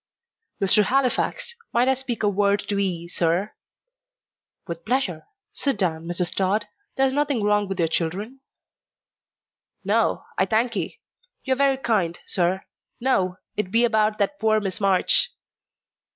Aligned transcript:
"Mr. 0.59 0.85
Halifax, 0.85 1.53
might 1.71 1.87
I 1.87 1.93
speak 1.93 2.23
a 2.23 2.27
word 2.27 2.59
to 2.69 2.79
'ee, 2.79 3.07
sir?" 3.07 3.53
"With 4.65 4.83
pleasure. 4.83 5.27
Sit 5.53 5.77
down, 5.77 6.07
Mrs. 6.07 6.33
Tod. 6.33 6.67
There's 6.97 7.13
nothing 7.13 7.43
wrong 7.43 7.67
with 7.67 7.77
your 7.77 7.87
children?" 7.87 8.39
"No, 9.83 10.23
I 10.39 10.47
thank'ee. 10.47 10.99
You 11.43 11.53
are 11.53 11.55
very 11.55 11.77
kind, 11.77 12.17
sir. 12.25 12.65
No, 12.99 13.37
it 13.55 13.69
be 13.69 13.85
about 13.85 14.17
that 14.17 14.39
poor 14.39 14.59
Miss 14.59 14.81
March." 14.81 15.29